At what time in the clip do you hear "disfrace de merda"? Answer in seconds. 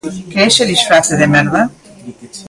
0.73-1.61